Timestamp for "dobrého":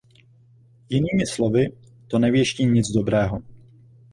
2.89-3.41